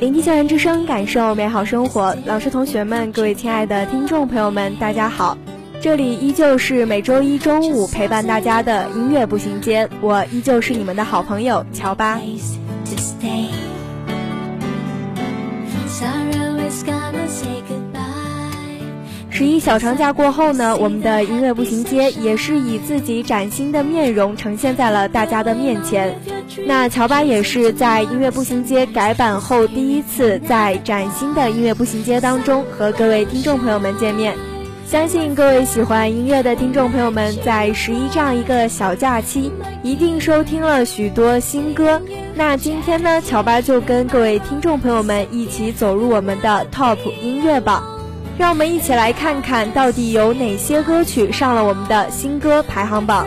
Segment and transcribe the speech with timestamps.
[0.00, 2.14] 聆听校园之声，感受美好生活。
[2.24, 5.36] 老师、同学们，各位亲爱的听众朋友们，大家好！
[5.80, 12.20] 这里依旧是每周一中午陪伴大家的音乐步行街，我依旧是你们的好朋友乔巴。
[19.38, 26.12] 十一小长假过后呢，我们的音乐步行街也是以自己崭新的面容呈现在了大家的面前。
[26.66, 34.34] 那乔巴也是在音乐步行街改版后第一次在崭新的音乐步行街当中和各位听众朋友们见面。
[34.84, 39.52] 相信各位喜欢音乐的听众朋友们，在十一这样一个小假期，
[39.84, 42.02] 一定收听了许多新歌。
[42.34, 47.84] 那今天呢，乔巴就跟各位听众朋友们一起走入我们的 TOP 音乐榜，
[48.38, 53.26] 让我们一起来看看到底有哪些歌曲上了我们的新歌排行榜。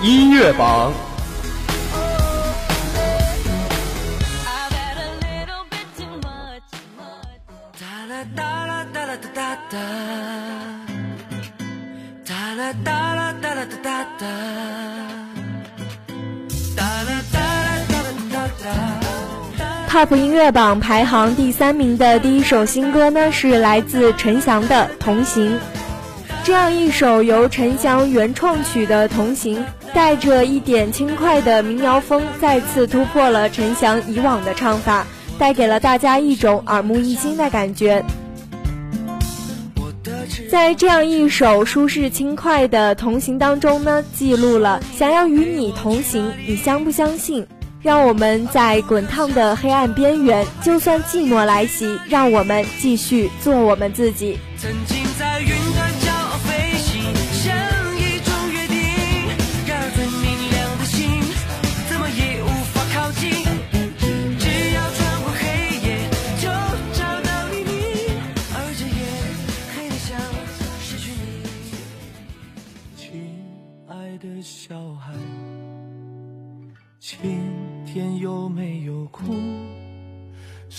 [0.00, 0.92] 音乐榜。
[19.88, 25.56] TOP 音乐榜排行第三名的第一首新歌呢，是来自陈翔的《同行》。
[26.44, 29.56] 这样一首由陈翔原创曲的《同行》，
[29.98, 35.04] 带着一点轻快的民谣风，再次突破了陈翔以往的唱法，
[35.40, 38.04] 带给了大家一种耳目一新的感觉。
[40.48, 47.44] 在这样一首舒适轻快的《同行》当中呢，记录了想要与你同行，你相不相信？
[47.82, 54.38] 让我们在滚烫的黑暗边缘，就算寂寞来袭，让我们继续做我们自己。
[54.56, 54.96] 曾经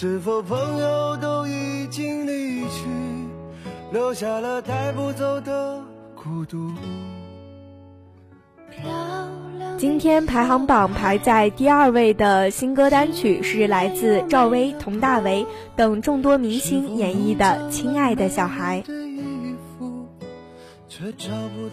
[0.01, 2.87] 是否朋友都已经离去，
[3.91, 5.83] 留下了带不走的
[6.15, 6.71] 孤独？
[9.77, 18.81] 今天排行榜排在第二位的新歌单曲是来自赵薇、佟大为等众多明星演绎的《亲爱的小孩》。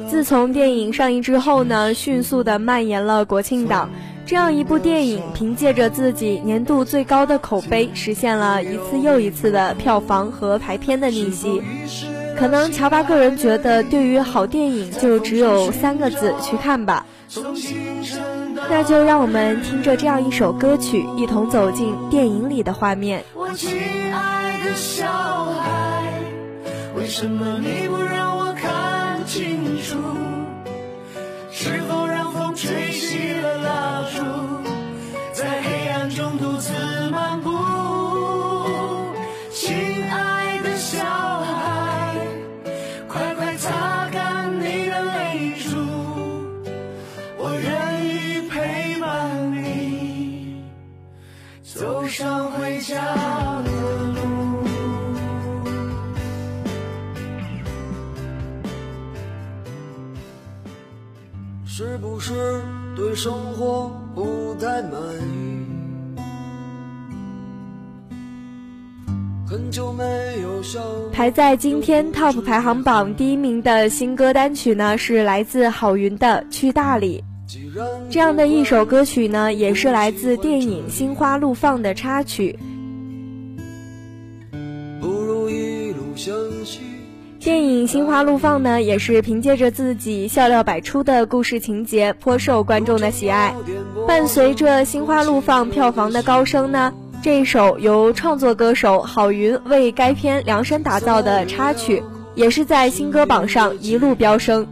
[0.08, 3.90] 自从电影上映之后呢，迅速的蔓延了国庆档。
[4.24, 11.62] 这样一部电影，凭借着自己年度最高的口碑，实现了一次又一次的票房和排片的逆袭。
[12.36, 17.06] 可能乔巴个人觉得，对于好电影就只有三个字：去看吧。
[18.68, 23.24] 那就让我们听着这样一首歌曲，一同走进电影里的画面。
[23.34, 23.78] 我亲
[24.12, 26.12] 爱的小孩，
[26.96, 27.96] 为什么你不
[32.56, 32.95] 否
[61.78, 62.32] 是不是
[62.96, 66.16] 对生活不太满意？
[69.46, 70.02] 很久没
[70.40, 70.80] 有笑。
[71.12, 77.22] 排在今天 TOP 排行榜第一名的新歌单曲呢，是来自郝云的《去大理》。
[78.08, 82.58] 这样的一首歌曲呢，也是来自电影《心花怒放》的插曲。
[87.46, 93.54] 电影《心花怒放》呢，也是凭借着自己笑料百出的故事情节，颇受观众的喜爱。
[94.08, 102.02] 伴随着《心花怒放》票房的高升呢，这一首由创作歌手郝云为该片量身打造的插曲，
[102.34, 104.66] 也是在新歌榜上一路飙升。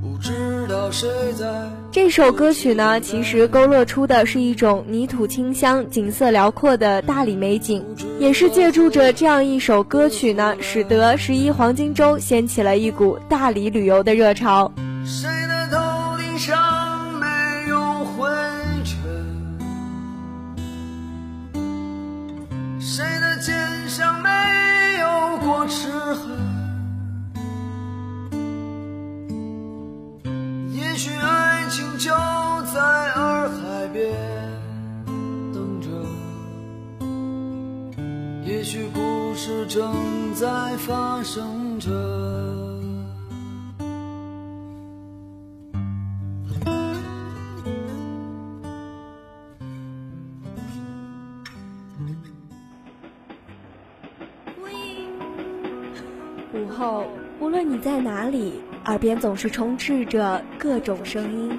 [0.00, 1.06] 不知道谁
[1.38, 1.46] 在
[1.96, 7.82] 这首歌曲呢，其实勾勒出的是一种泥土清香、景色辽阔的大理美景，
[8.20, 14.70] 也是借助着这样一首歌曲呢，使得十一黄金周掀起了一股大理旅游的热潮。
[40.34, 41.90] 在发生着。
[56.52, 57.04] 午后，
[57.38, 61.58] 无论你在哪里，耳边总是充斥着各种声音。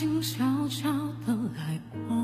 [0.00, 0.88] 静悄悄
[1.26, 1.78] 地来
[2.08, 2.16] 过，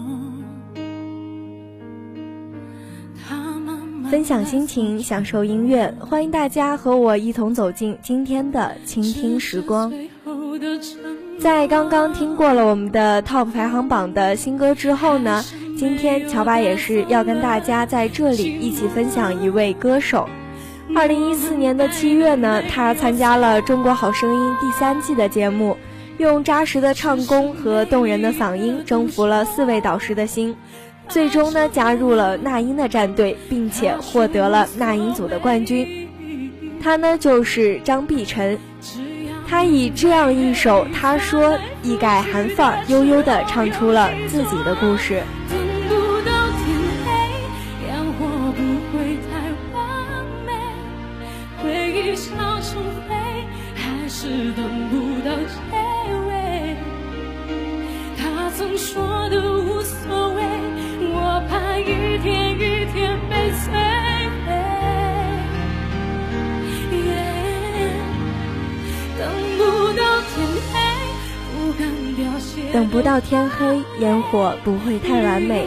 [4.11, 9.92] 分享心情，享受音乐，欢迎大家和我一同走进今天的倾听时光。
[11.38, 15.45] 在刚刚听过了我们的 TOP 排行榜的新歌之后呢，
[15.76, 20.26] 今天乔巴也是要跟大家在这里一起分享一位歌手。
[20.95, 25.76] 二零一四年的七月呢，他参加了《中国好声音》第三季的节目，
[26.18, 30.56] 用扎实的唱功和动人的嗓音征服了四位导师的心，
[31.08, 36.08] 最终呢加入了那英的战队，并且获得了那英组的冠军。
[36.82, 38.58] 他呢就是张碧晨。
[39.49, 41.50] 他以这样一首《他说》
[41.82, 45.23] 一改韩范儿，悠悠地唱出了自己的故事。
[72.76, 75.64] 等不到天黑，烟火不会太完美。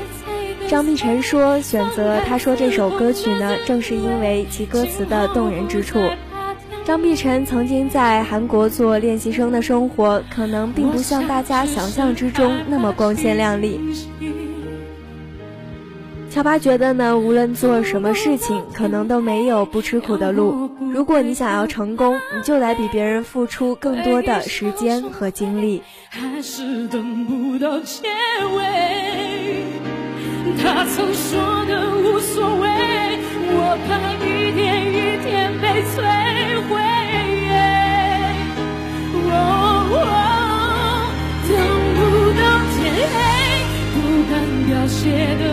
[0.67, 5.99] 张碧晨说：“选择他说这首歌曲呢，正是因为其歌词的动人之处。”
[6.85, 13.79] 张碧晨曾经在韩国做练习生的生活，可能并不像大家想象之中那么光鲜亮丽。
[16.39, 20.71] 乔巴觉得呢，无论做什么事情，可能都没有不吃苦的路。
[20.79, 25.83] 如果你想要成功，你就得比别人付出更多的时间和精力。
[26.07, 28.07] 还是等不到结
[28.55, 29.65] 尾。
[30.63, 32.69] 他曾说的无所谓，
[33.51, 35.91] 我怕一天一天被摧
[36.69, 36.79] 毁。
[39.29, 39.35] 哦，
[41.49, 41.51] 等
[41.97, 41.99] 不
[42.39, 42.41] 到
[42.77, 42.79] 天
[43.11, 43.19] 黑，
[43.91, 43.99] 不
[44.31, 45.03] 敢凋谢
[45.35, 45.43] 的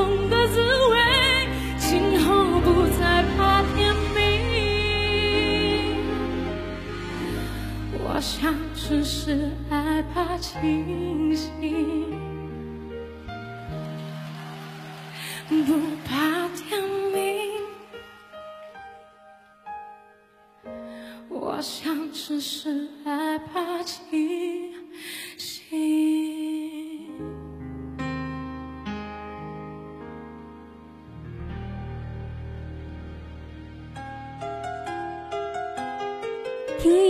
[0.00, 0.96] 痛的滋味，
[1.76, 4.18] 今后不再怕天明。
[8.02, 11.50] 我想只是害怕清醒，
[15.48, 15.54] 不
[16.06, 16.80] 怕天
[17.12, 17.20] 明。
[21.28, 24.08] 我想只是害怕清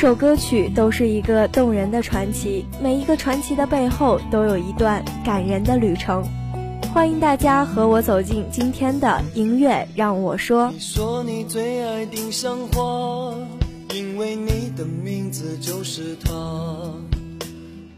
[0.00, 6.24] 首歌曲都是一个动人的传奇，每一个传奇的背后都有一段感人的旅程。
[6.94, 10.72] 欢迎大家和我走进今天的音乐，让我说。
[10.78, 13.34] 说你最爱丁香花，
[13.94, 16.30] 因为你的名字就是它。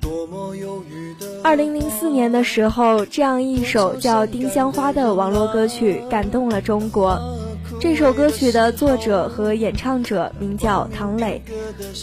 [0.01, 1.41] 多么忧郁的。
[1.45, 7.17] 二零零四年的时候，这样一首叫《丁香花》的网络歌曲感动了中国。
[7.83, 11.43] 这首歌曲的作者和演唱者名叫唐磊，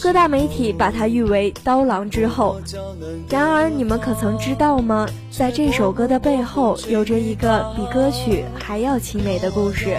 [0.02, 2.60] 各大媒体把他誉为“刀郎之后”。
[3.30, 5.08] 然而，你们可曾知道吗？
[5.30, 9.96] 在这首歌的背后，有着一个比歌曲还要凄美的故事。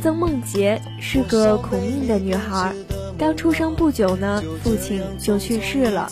[0.00, 2.72] 曾梦洁是个苦命的女孩，
[3.18, 6.08] 刚出生不久呢，父亲就去世了，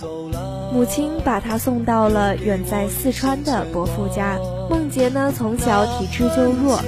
[0.75, 4.37] 母亲把她送到了远在四川的伯父家。
[4.69, 6.81] 梦洁呢，从小体质就弱。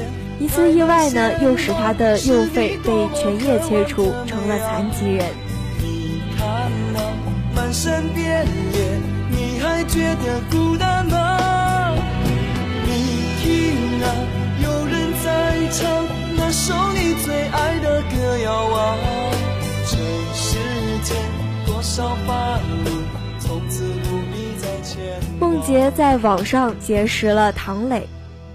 [0.43, 5.25] 一次意外呢，又使他的右肺被全叶切除，成了残疾人。
[5.81, 6.99] 你看那
[7.55, 8.99] 满山遍野，
[9.31, 11.95] 你还觉得孤单吗？
[12.85, 12.91] 你
[13.41, 14.07] 听啊，
[14.65, 15.31] 有人在
[15.71, 16.05] 唱
[16.37, 18.97] 那首你最爱的歌谣啊。
[19.87, 19.97] 这
[20.35, 20.59] 世
[21.05, 21.17] 间
[21.65, 22.61] 多少繁华，
[23.39, 25.49] 从此不必再牵挂。
[25.49, 28.09] 梦洁在网上结识了唐磊。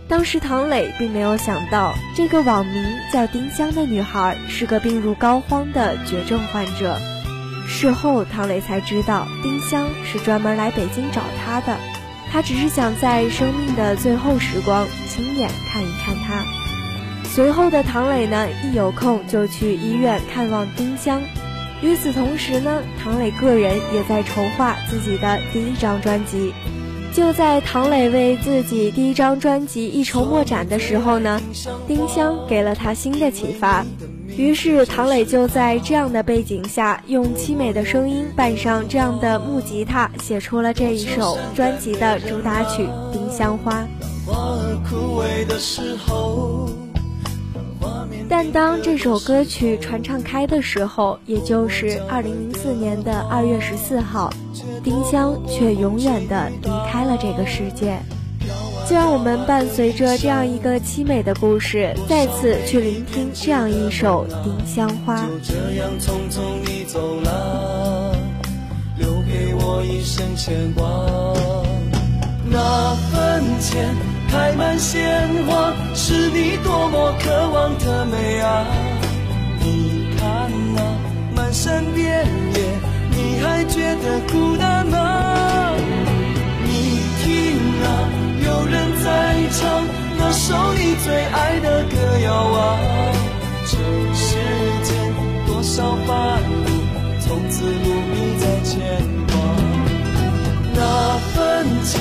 [0.09, 6.97] 当时唐磊并没有想到，这个网名叫丁香的女孩是个病入膏肓的绝症患者。
[7.67, 11.77] 事后，唐磊才知道，丁香是专门来北京找他的，
[12.31, 16.45] 他只是想在生命的最后时光亲眼看一看她。
[17.25, 21.21] 随后的唐磊呢，一有空就去医院看望丁香。
[21.81, 26.53] 与此同时呢，唐磊个人也在筹划自己的第一张专辑。
[27.17, 31.41] 就在唐磊为自己第一张专辑一筹莫展的时候呢，
[31.88, 33.83] 丁香给了他新的启发。
[34.38, 43.83] 于是唐磊就在这样的背景下，用凄美的声音伴上这样的木吉他，写出了这一首专辑的主打曲《丁香花》。
[48.29, 54.29] 但当这首歌曲传唱开的时候，也就是二零零四年的二月十四号，
[54.84, 57.98] 丁香却永远的离开了这个世界。
[58.88, 65.17] 就让我们伴随着这样一个凄美的故事，再次去聆听这样一首《丁香花》。
[65.41, 68.15] 就这样匆匆你走了，
[68.98, 70.86] 留给我一生牵挂。
[72.50, 74.16] 那坟前。
[74.29, 78.65] 开满鲜花，是你多么渴望的美啊！
[79.60, 80.81] 你看那
[81.36, 82.60] 满山遍野，
[83.12, 85.74] 你还觉得孤单吗？
[86.63, 87.88] 你听啊，
[88.46, 89.07] 有人在
[89.51, 89.86] 唱
[90.17, 92.79] 那首你最爱的歌谣啊！
[93.69, 93.77] 这
[94.13, 94.38] 世
[94.84, 95.13] 间
[95.46, 96.67] 多少繁芜，
[97.19, 98.75] 从此不必再牵
[99.27, 99.34] 挂。
[100.74, 100.79] 那
[101.34, 101.36] 坟
[101.84, 101.96] 前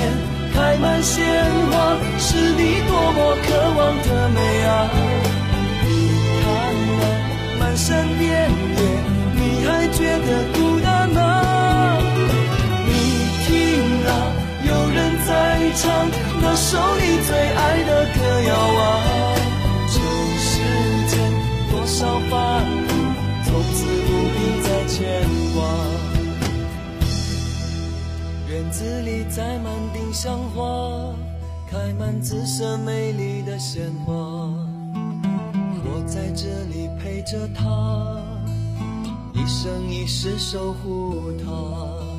[0.57, 1.23] 开满鲜
[1.69, 3.47] 花，是你多么渴
[3.77, 4.89] 望的美啊！
[5.85, 5.87] 你
[6.41, 6.45] 看
[6.97, 7.01] 那
[7.59, 7.85] 满山
[8.17, 8.25] 遍
[8.75, 8.81] 野，
[9.37, 11.19] 你还觉得孤单吗？
[12.87, 12.89] 你
[13.45, 13.53] 听
[14.07, 14.09] 啊，
[14.65, 14.97] 有人
[15.27, 15.29] 在
[15.75, 15.85] 唱
[16.41, 18.17] 那首你最爱的歌
[18.49, 18.83] 谣啊！
[19.93, 19.95] 这
[20.41, 20.49] 世
[21.11, 21.13] 间
[21.69, 22.33] 多少烦
[22.87, 22.89] 恼，
[23.45, 24.97] 从此不必再牵
[25.53, 25.57] 挂。
[28.49, 29.71] 院子里栽满
[30.19, 31.13] 像花，
[31.69, 34.13] 开满紫色美丽的鲜花。
[35.85, 38.19] 我在这里陪着她，
[39.35, 42.16] 一生一世守护她。